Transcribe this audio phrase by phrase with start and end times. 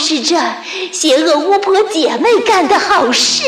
[0.00, 0.34] 是这
[0.92, 3.44] 邪恶巫婆姐妹干的好事。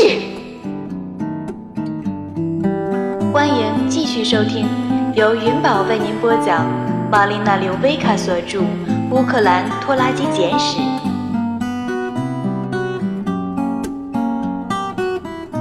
[3.32, 4.68] 欢迎继续收听，
[5.14, 6.66] 由云宝为您播讲，
[7.10, 8.60] 玛丽娜·刘维卡所著
[9.10, 10.76] 《乌克兰拖拉机简史》。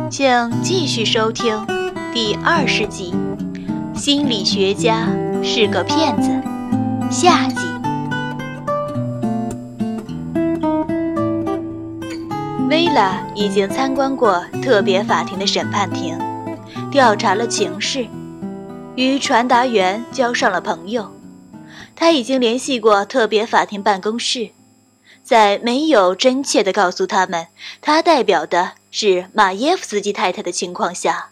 [0.09, 1.65] 请继续收听
[2.13, 3.13] 第二十集
[3.97, 5.07] 《心理学家
[5.41, 6.29] 是个骗子》
[7.11, 7.70] 下集。
[12.81, 16.17] 薇拉已经参观过特别法庭的审判庭，
[16.89, 18.07] 调查了情势，
[18.95, 21.11] 与传达员交上了朋友。
[21.95, 24.49] 他已经联系过特别法庭办公室，
[25.21, 27.45] 在没有真切地告诉他们
[27.81, 31.29] 他代表的是马耶夫斯基太太的情况下，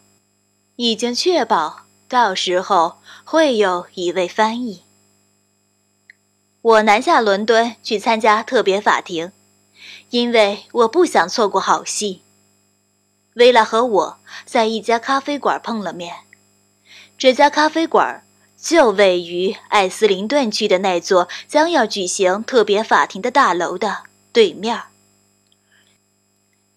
[0.76, 4.84] 已经确保到时候会有一位翻译。
[6.62, 9.32] 我南下伦敦去参加特别法庭。
[10.10, 12.24] 因为我不想错过好戏。
[13.36, 16.16] 薇拉和我在一家咖啡馆碰了面，
[17.18, 18.24] 这家咖啡馆
[18.58, 24.84] 就位于艾斯林顿区的那座将要举行特别法庭的大楼的对面。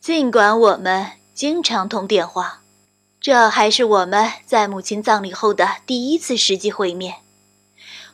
[0.01, 2.63] 尽管我们经常通电话，
[3.21, 7.17] 这还是我们在母亲葬礼后的第一次实际会面。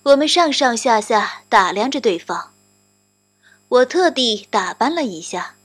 [0.05, 2.53] 我们上上下下打量着对方。
[3.69, 5.57] 我特地打扮了一下，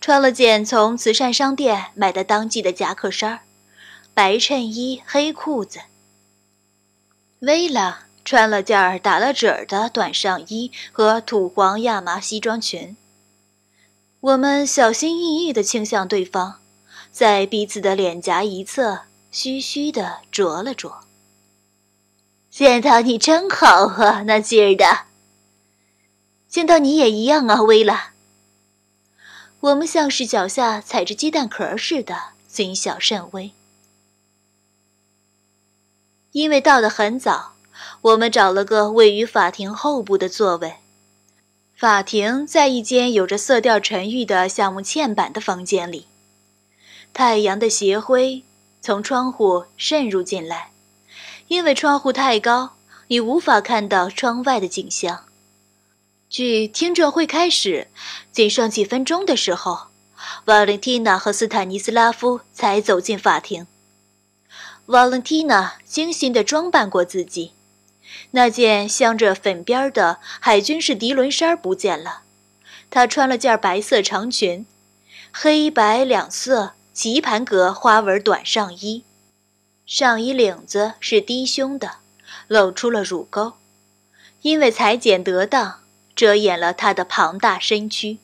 [0.00, 3.40] 穿了件从慈善商店买的当季的夹克衫，
[4.14, 5.80] 白衬衣、黑裤子。
[7.40, 12.96] 薇拉穿了件打了褶的短上衣和土黄亚麻西装裙。
[14.20, 16.60] 我们小心翼翼地倾向对方，
[17.12, 21.04] 在彼此的脸颊一侧嘘嘘地啄了啄。
[22.50, 25.05] 见到你真好啊，那劲儿的。
[26.56, 28.14] 见到你也一样啊，薇拉。
[29.60, 32.16] 我们像是脚下踩着鸡蛋壳似的，
[32.48, 33.52] 谨小慎微。
[36.32, 37.52] 因为到得很早，
[38.00, 40.76] 我们找了个位于法庭后部的座位。
[41.74, 46.06] 法庭在一间有着色调沉郁的橡木嵌板的房间里。
[47.12, 48.44] 太阳的斜晖
[48.80, 50.70] 从窗户渗入进来，
[51.48, 52.76] 因为窗户太高，
[53.08, 55.24] 你无法看到窗外的景象。
[56.28, 57.86] 距听证会开始
[58.32, 59.88] 仅剩几分钟的时候，
[60.46, 63.66] 瓦伦蒂娜和斯坦尼斯拉夫才走进法庭。
[64.86, 67.52] 瓦伦蒂娜精心地装扮过自己，
[68.32, 72.22] 那件镶着粉边的海军式涤纶衫不见了。
[72.90, 74.66] 她穿了件白色长裙，
[75.32, 79.04] 黑白两色棋盘格花纹短上衣，
[79.86, 81.98] 上衣领子是低胸的，
[82.48, 83.54] 露出了乳沟，
[84.42, 85.80] 因为裁剪得当。
[86.16, 88.18] 遮掩了她的庞大身躯。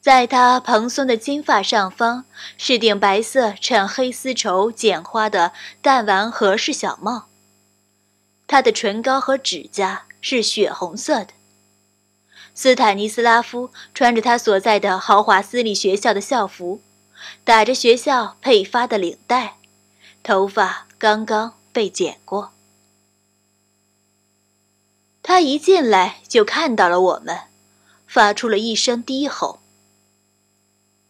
[0.00, 2.24] 在她蓬松的金发上方
[2.56, 7.26] 是顶白色衬黑丝绸剪花的弹丸盒式小帽。
[8.46, 11.28] 他的唇膏和指甲是血红色的。
[12.52, 16.80] 斯坦尼斯拉夫穿着他所在的豪华私立学校的校服，
[17.44, 19.58] 打着学校配发的领带，
[20.24, 22.52] 头发刚刚被剪过。
[25.22, 27.40] 他一进来就看到了我们，
[28.06, 29.60] 发出了一声低吼。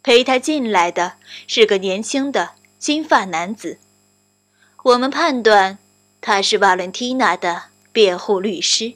[0.03, 1.13] 陪他进来的
[1.47, 3.79] 是个年轻的金发男子，
[4.83, 5.77] 我们判断
[6.19, 8.93] 他是瓦伦蒂娜的辩护律师。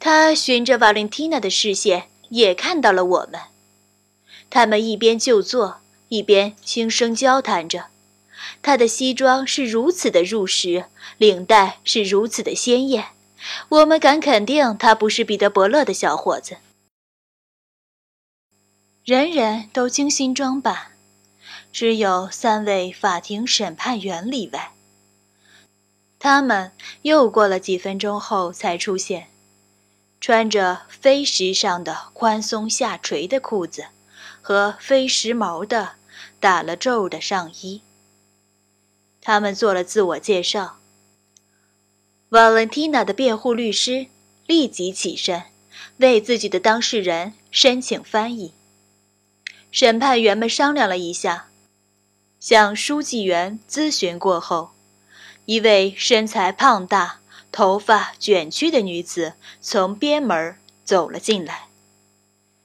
[0.00, 3.40] 他循着瓦伦蒂娜的视线也看到了我们，
[4.50, 7.86] 他们一边就坐一边轻声交谈着。
[8.62, 13.13] 他的西装是如此的入时，领带是如此的鲜艳。
[13.68, 16.58] 我们敢肯定，他不是彼得·伯勒的小伙子。
[19.04, 20.92] 人人都精心装扮，
[21.70, 24.72] 只有三位法庭审判员例外。
[26.18, 26.72] 他们
[27.02, 29.28] 又过了几分钟后才出现，
[30.20, 33.88] 穿着非时尚的宽松下垂的裤子
[34.40, 35.96] 和非时髦的
[36.40, 37.82] 打了皱的上衣。
[39.20, 40.78] 他们做了自我介绍。
[42.34, 44.08] 瓦伦蒂娜的辩护律师
[44.44, 45.44] 立即起身，
[45.98, 48.52] 为自己的当事人申请翻译。
[49.70, 51.46] 审判员们商量了一下，
[52.40, 54.72] 向书记员咨询过后，
[55.44, 57.20] 一位身材胖大、
[57.52, 61.68] 头发卷曲的女子从边门走了进来，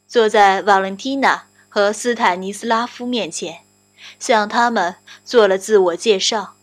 [0.08, 3.60] 坐在瓦伦蒂娜和斯坦尼斯拉夫面前，
[4.18, 6.56] 向他们做了自我介绍。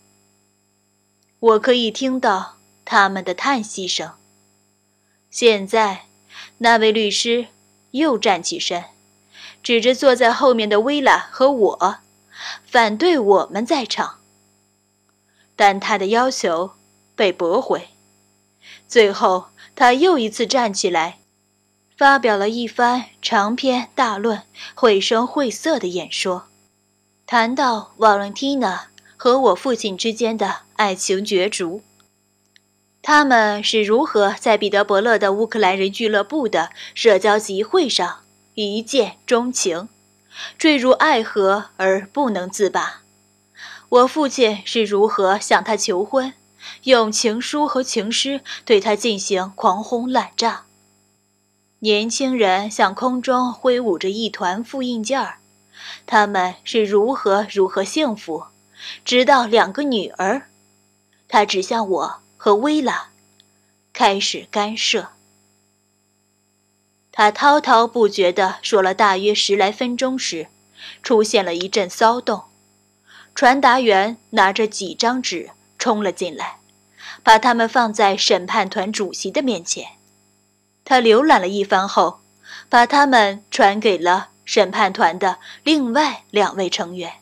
[1.38, 2.55] 我可以听到。
[2.86, 4.12] 他们的叹息声。
[5.28, 6.06] 现在，
[6.58, 7.48] 那位律师
[7.90, 8.84] 又站起身，
[9.62, 11.98] 指着坐在后面的薇拉和我，
[12.64, 14.20] 反对我们在场。
[15.56, 16.72] 但他的要求
[17.14, 17.88] 被驳回。
[18.86, 21.18] 最后，他又一次站起来，
[21.96, 24.42] 发表了一番长篇大论、
[24.74, 26.46] 绘声绘色的演说，
[27.26, 31.82] 谈到瓦伦蒂娜和我父亲之间的爱情角逐。
[33.08, 38.24] 他们是如何在彼得伯勒的乌克兰人俱乐部的社交集会上
[38.54, 39.88] 一见钟情，
[40.58, 43.02] 坠入爱河而不能自拔？
[43.90, 46.32] 我父亲是如何向她求婚，
[46.82, 50.64] 用情书和情诗对她进行狂轰滥炸？
[51.78, 55.38] 年轻人向空中挥舞着一团复印件儿，
[56.06, 58.46] 他们是如何如何幸福，
[59.04, 60.48] 直到两个女儿，
[61.28, 62.25] 他指向我。
[62.46, 63.08] 和薇拉
[63.92, 65.08] 开始干涉。
[67.10, 70.46] 他滔滔不绝地说了大约十来分钟时，
[71.02, 72.44] 出现了一阵骚动。
[73.34, 76.60] 传达员拿着几张纸冲了进来，
[77.24, 79.96] 把它们放在审判团主席的面前。
[80.84, 82.20] 他浏览了一番后，
[82.68, 87.14] 把它们传给了审判团的另外两位成员。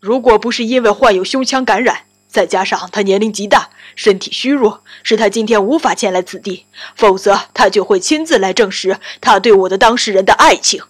[0.00, 10.82] 如果不是因为患有胸腔感染，再加上他年龄极大、身体虚弱，使他今天无法前来此地，否则他就会亲自来证实他对我的当事人的爱情。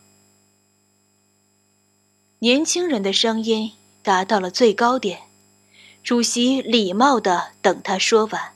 [2.41, 3.73] 年轻人的声音
[4.03, 5.21] 达到了最高点，
[6.05, 8.53] 主席礼貌地等他说完，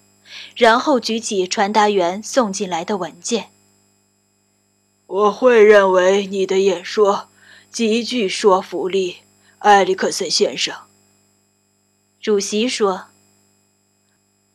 [0.55, 3.49] 然后举起传达员送进来的文件。
[5.07, 7.29] 我会认为你的演说
[7.71, 9.19] 极具说服力。
[9.63, 10.75] 埃里克森先生，
[12.21, 13.07] 主席说：“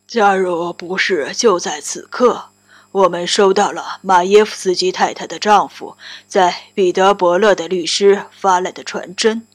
[0.06, 2.50] 假如不是就在此刻，
[2.92, 5.96] 我们收到了马耶夫斯基太太的丈夫
[6.26, 9.46] 在彼得伯勒的律师发来的传真，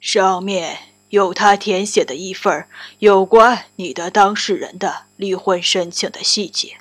[0.00, 0.78] 上面
[1.10, 2.66] 有他填写的一份
[2.98, 6.78] 有关你的当事人的离婚申请的细节。”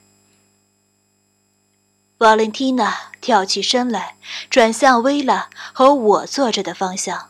[2.18, 4.18] 瓦伦蒂娜跳起身来，
[4.50, 7.30] 转向薇拉和我坐着的方向。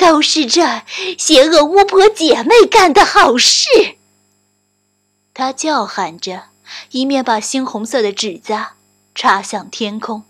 [0.00, 0.82] 都是这
[1.18, 3.68] 邪恶巫婆姐妹干的好事！
[5.34, 6.44] 她叫喊着，
[6.92, 8.76] 一面把猩红色的指甲
[9.14, 10.24] 插向天空。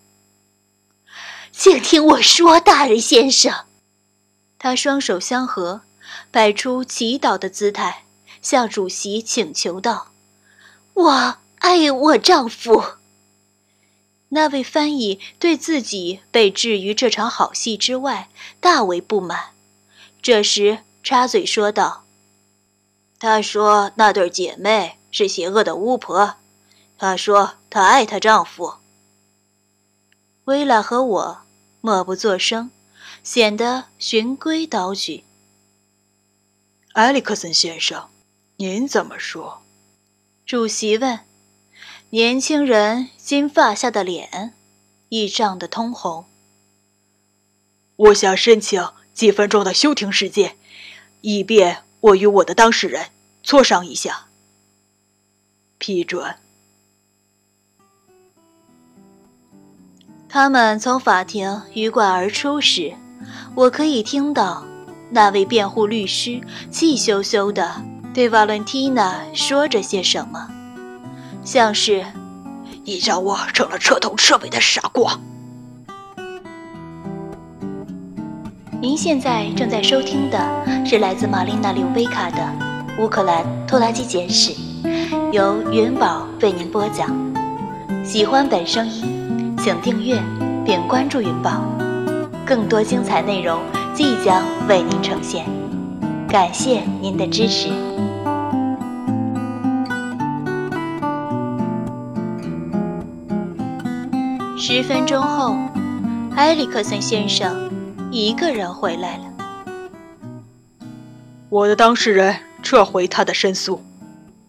[1.53, 3.65] 请听我说，大人先生。
[4.59, 5.83] 他双手相合，
[6.33, 8.05] 摆出祈祷的姿态，
[8.43, 10.11] 向主席请求道
[10.95, 12.97] ：“我爱我丈夫。”
[14.31, 18.29] 那位翻译对自己被置于这场好戏之外
[18.61, 19.51] 大为不满。
[20.23, 22.05] 这时插嘴说道
[23.19, 26.37] ：“她说那对姐妹是邪恶的巫婆。
[26.99, 28.75] 她说她爱她丈夫。”
[30.45, 31.43] 薇拉和我
[31.81, 32.71] 默不作声，
[33.23, 35.25] 显得循规蹈矩。
[36.95, 38.09] 埃里克森先生，
[38.57, 39.63] 您怎么说？
[40.45, 41.21] 主席问。
[42.11, 44.55] 年轻人金发下的脸
[45.11, 46.27] 已涨得通红。
[47.97, 48.85] 我想申请。
[49.15, 50.57] 几分钟的休庭时间，
[51.21, 53.07] 以便我与我的当事人
[53.45, 54.27] 磋商一下。
[55.79, 56.37] 批准。
[60.29, 62.95] 他们从法庭鱼贯而出时，
[63.55, 64.65] 我可以听到
[65.11, 67.83] 那位辩护律师气羞羞的
[68.15, 70.49] 对瓦伦蒂娜说着些什么，
[71.45, 72.07] 像是
[72.85, 75.19] “你让我成了彻头彻尾的傻瓜。”
[78.83, 80.39] 您现在正在收听的
[80.87, 82.39] 是来自玛丽娜·柳贝卡的
[83.03, 84.53] 《乌克兰拖拉机简史》，
[85.33, 87.15] 由云宝为您播讲。
[88.03, 90.19] 喜欢本声音，请订阅
[90.65, 91.63] 并关注云宝，
[92.47, 93.61] 更多精彩内容
[93.95, 95.45] 即将为您呈现。
[96.27, 97.69] 感谢您的支持。
[104.57, 105.55] 十分钟后，
[106.37, 107.70] 埃里克森先生。
[108.13, 109.25] 一个人回来了。
[111.49, 113.85] 我的当事人撤回他的申诉。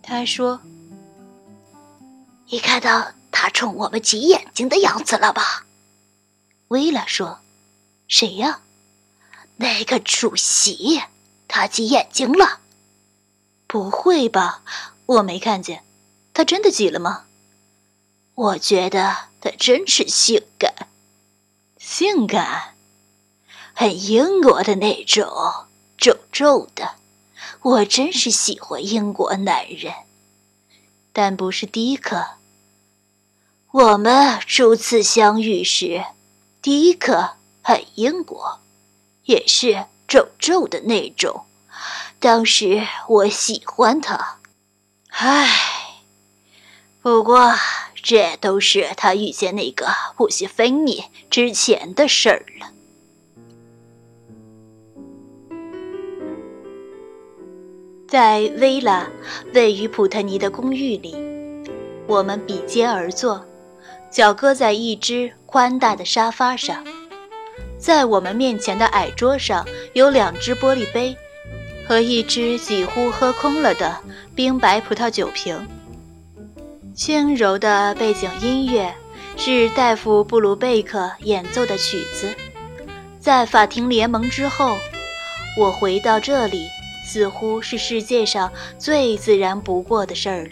[0.02, 0.60] 他说
[2.50, 5.68] ：“你看到他冲我们挤眼睛的样子了吧？”
[6.70, 7.40] 薇拉说
[8.08, 8.62] ：“谁呀？”
[9.58, 11.04] 那个主席，
[11.48, 12.62] 他挤眼睛了。
[13.68, 14.64] 不会吧？
[15.06, 15.84] 我没看见，
[16.34, 17.26] 他真的挤了吗？
[18.34, 20.88] 我觉得他真是性感，
[21.78, 22.74] 性感。
[23.74, 25.28] 很英国的那种，
[25.98, 26.96] 皱皱的。
[27.62, 29.94] 我真是喜欢英国男人，
[31.14, 32.26] 但不是迪克。
[33.72, 36.04] 我们初次相遇时，
[36.62, 38.60] 迪克很英国，
[39.26, 41.46] 也是皱皱的那种。
[42.20, 44.40] 当时我喜欢他，
[45.10, 46.02] 唉，
[47.02, 47.54] 不过
[48.04, 49.88] 这都是他遇见那个
[50.18, 52.72] 布西芬妮之前的事儿了。
[58.12, 59.08] 在薇拉
[59.54, 61.16] 位于普特尼的公寓里，
[62.08, 63.42] 我们比肩而坐，
[64.10, 66.84] 脚搁在一只宽大的沙发上。
[67.78, 71.16] 在我们面前的矮桌上有两只玻璃杯，
[71.88, 73.98] 和一只几乎喝空了的
[74.36, 75.66] 冰白葡萄酒瓶。
[76.94, 78.94] 轻柔的背景音乐
[79.38, 82.28] 是戴夫·布鲁贝克演奏的曲子。
[83.22, 84.76] 在法庭联盟之后，
[85.58, 86.68] 我回到这里。
[87.12, 88.50] 似乎是世界上
[88.80, 90.52] 最自然不过的事儿了。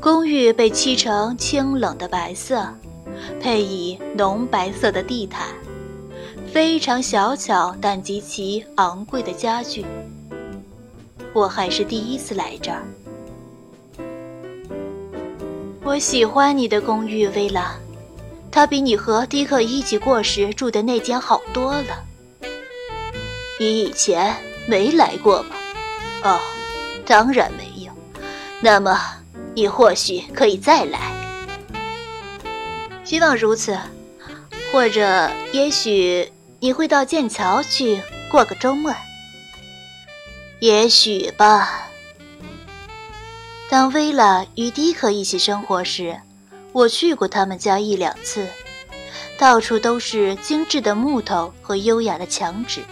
[0.00, 2.64] 公寓被漆成清冷的白色，
[3.40, 5.48] 配以浓白色的地毯，
[6.52, 9.84] 非常小巧但极其昂贵的家具。
[11.32, 12.84] 我还是第一次来这儿。
[15.82, 17.74] 我喜欢你的公寓，薇拉，
[18.52, 22.04] 它比你和迪克一起过时住的那间好多了。
[23.58, 24.36] 你以前。
[24.70, 25.56] 没来过吗？
[26.22, 26.40] 哦，
[27.04, 27.92] 当然没有。
[28.60, 28.96] 那么
[29.52, 31.10] 你或许可以再来。
[33.02, 33.76] 希望如此，
[34.70, 38.00] 或者也许你会到剑桥去
[38.30, 38.94] 过个周末。
[40.60, 41.88] 也许吧。
[43.68, 46.20] 当薇拉与迪克一起生活时，
[46.72, 48.46] 我去过他们家一两次，
[49.36, 52.82] 到处都是精致的木头和优雅的墙纸。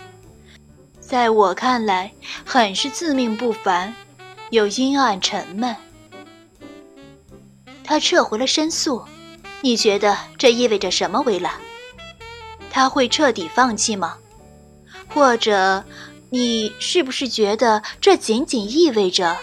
[1.08, 2.12] 在我看来，
[2.44, 3.94] 很是自命不凡，
[4.50, 5.74] 又阴暗沉闷。
[7.82, 9.02] 他撤回了申诉，
[9.62, 11.54] 你觉得这意味着什么，维拉？
[12.70, 14.18] 他会彻底放弃吗？
[15.08, 15.82] 或者，
[16.28, 19.34] 你是不是觉得这仅仅意味着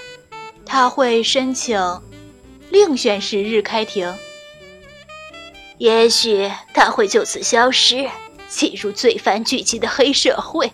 [0.67, 1.99] 他会申请
[2.69, 4.13] 另选时日开庭？
[5.79, 8.07] 也许他会就此消失，
[8.47, 10.71] 进入罪犯聚集的黑社会。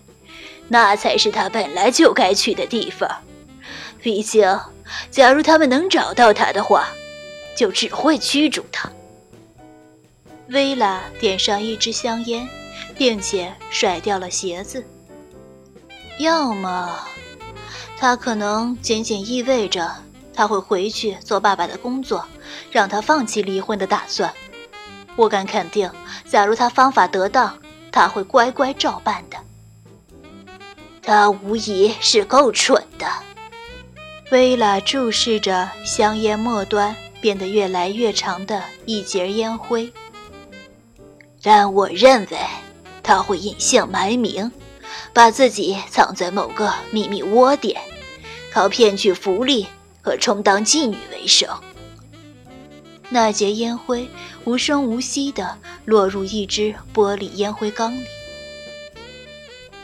[0.71, 3.09] 那才是他本来就该去的地方。
[4.01, 4.57] 毕竟，
[5.09, 6.87] 假如他们能找到他的话，
[7.57, 8.89] 就只会驱逐他。
[10.47, 12.47] 薇拉点上一支香烟，
[12.97, 14.81] 并且甩掉了鞋子。
[16.19, 16.89] 要么，
[17.97, 19.93] 他可能仅仅意味着
[20.33, 22.25] 他会回去做爸爸的工作，
[22.71, 24.33] 让他放弃离婚的打算。
[25.17, 25.91] 我敢肯定，
[26.25, 27.57] 假如他方法得当，
[27.91, 29.37] 他会乖乖照办的。
[31.01, 33.07] 他无疑是够蠢的。
[34.31, 39.91] 薇拉注视着香烟末端变得越来越长的一截烟灰，
[41.41, 42.37] 但我认为
[43.03, 44.49] 他会隐姓埋名，
[45.11, 47.81] 把自己藏在某个秘密窝点，
[48.53, 49.67] 靠骗取福利
[50.01, 51.49] 和充当妓女为生。
[53.09, 54.09] 那截烟灰
[54.45, 58.05] 无声无息地落入一只玻璃烟灰缸里。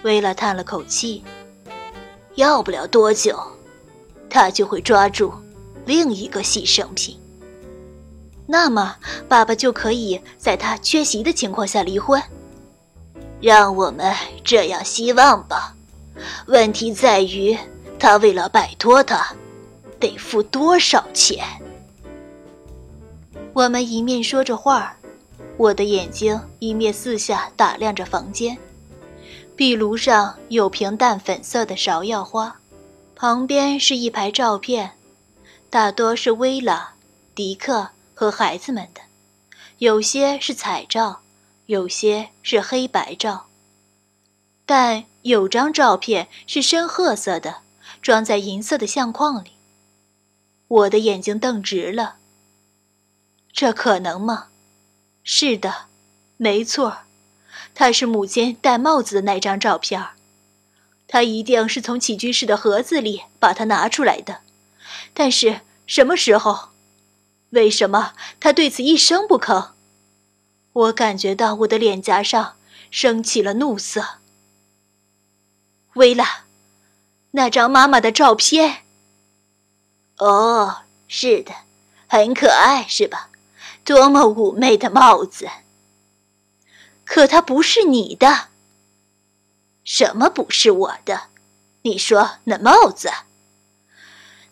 [0.07, 1.21] 薇拉叹了口气，
[2.35, 3.37] 要不了多久，
[4.29, 5.33] 他就会抓住
[5.85, 7.19] 另一个牺牲品。
[8.45, 8.95] 那么，
[9.27, 12.23] 爸爸就可以在他缺席的情况下离婚。
[13.41, 15.75] 让我们这样希望吧。
[16.45, 17.57] 问题在于，
[17.99, 19.35] 他为了摆脱他，
[19.99, 21.45] 得付多少钱？
[23.51, 24.95] 我们一面说着话，
[25.57, 28.57] 我的眼睛一面四下打量着房间。
[29.57, 32.59] 壁炉上有瓶淡粉色的芍药花，
[33.15, 34.91] 旁边是一排照片，
[35.71, 36.93] 大多是薇拉、
[37.33, 39.01] 迪克和孩子们的，
[39.79, 41.21] 有些是彩照，
[41.65, 43.47] 有些是黑白照，
[44.67, 47.61] 但有张照片是深褐色的，
[47.99, 49.53] 装在银色的相框里。
[50.67, 52.17] 我的眼睛瞪直了。
[53.51, 54.49] 这可能吗？
[55.23, 55.87] 是的，
[56.37, 57.06] 没错。
[57.79, 60.03] 他是母亲戴帽子的那张照片
[61.07, 64.39] 他一定是从起居室的盒子里把它拿出来的，
[65.13, 66.69] 但是什么时候？
[67.51, 69.73] 为什么他对此一声不吭？
[70.73, 72.55] 我感觉到我的脸颊上
[72.89, 74.17] 升起了怒色。
[75.93, 76.45] 薇拉，
[77.31, 78.77] 那张妈妈的照片。
[80.17, 81.53] 哦，是的，
[82.07, 83.29] 很可爱，是吧？
[83.85, 85.47] 多么妩媚的帽子！
[87.07, 88.49] 可它不是你的。
[89.85, 91.27] 什么不是我的？
[91.83, 93.09] 你说那帽子？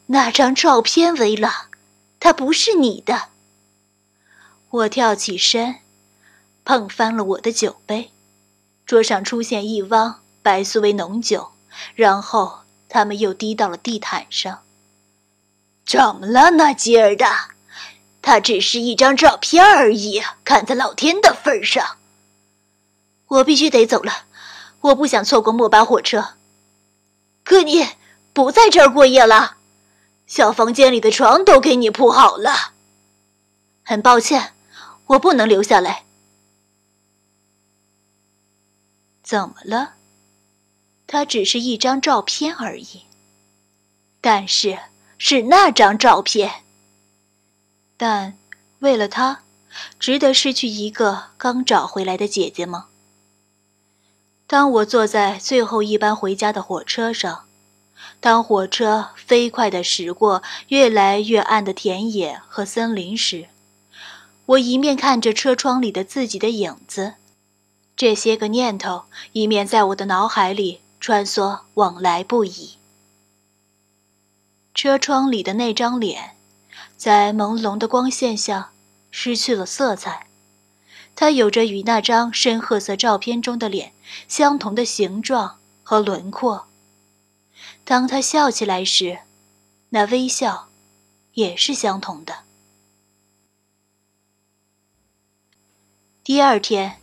[0.05, 1.67] 那张照片，维拉，
[2.17, 3.29] 它不是你的。
[4.69, 5.75] 我跳起身，
[6.63, 8.11] 碰翻了我的酒杯，
[8.85, 11.51] 桌上出现一汪白苏维浓酒，
[11.93, 14.63] 然后他们又滴到了地毯上。
[15.85, 17.49] 怎么了，那吉尔达？
[18.21, 21.97] 它只是一张照片而已，看在老天的份上。
[23.35, 24.25] 我必须得走了，
[24.81, 26.35] 我不想错过末班火车。
[27.43, 27.87] 可你
[28.33, 29.57] 不在这儿过夜了，
[30.27, 32.73] 小房间里的床都给你铺好了。
[33.83, 34.53] 很抱歉。
[35.07, 36.03] 我不能留下来。
[39.21, 39.93] 怎么了？
[41.05, 43.03] 它只是一张照片而已，
[44.19, 44.79] 但是
[45.19, 46.63] 是那张照片。
[47.97, 48.35] 但
[48.79, 49.43] 为了他，
[49.99, 52.87] 值得失去一个刚找回来的姐姐吗？
[54.47, 57.45] 当我坐在最后一班回家的火车上，
[58.19, 63.47] 当火车飞快地驶过越来越暗的田野和森林时，
[64.45, 67.15] 我一面看着车窗里的自己的影子，
[67.95, 72.77] 这些个念头一面在我的脑海里穿梭往来不已。
[74.75, 76.35] 车窗里的那张脸，
[76.95, 78.71] 在朦胧的光线下
[79.09, 80.27] 失去了色彩，
[81.15, 83.93] 它有着与那张深褐色照片中的脸
[84.27, 86.67] 相同的形状和轮廓。
[87.83, 89.19] 当他笑起来时，
[89.89, 90.69] 那微笑
[91.33, 92.39] 也是相同的。
[96.23, 96.97] 第二天，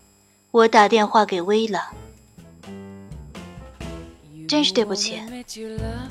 [0.50, 1.92] 我打电话给薇拉。
[4.49, 5.23] 真是对不起，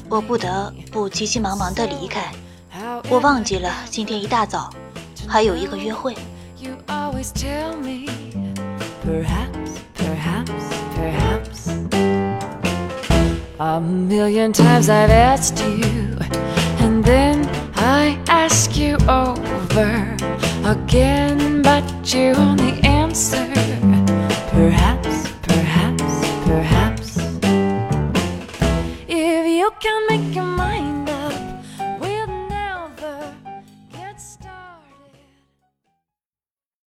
[0.10, 2.33] 我不得不急急忙忙的离开。
[3.10, 4.74] 我忘记了今天一大早
[5.27, 6.15] 还有一个约会。
[10.21, 11.67] Perhaps, perhaps.
[13.59, 16.15] A million times I've asked you,
[16.77, 20.15] and then I ask you over
[20.63, 23.47] again, but you only answer.